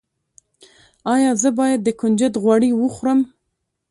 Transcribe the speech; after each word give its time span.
ایا 1.13 1.31
زه 1.41 1.49
باید 1.59 1.79
د 1.83 1.89
کنجد 1.99 2.33
غوړي 2.43 2.71
وخورم؟ 2.75 3.19